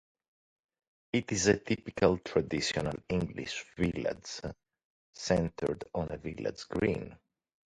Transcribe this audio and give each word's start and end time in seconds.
It 1.13 1.31
is 1.31 1.45
a 1.45 1.57
typical 1.59 2.17
traditional 2.17 2.93
English 3.07 3.63
village, 3.77 4.41
centred 5.13 5.83
on 5.93 6.07
a 6.11 6.17
village 6.17 6.67
green. 6.67 7.15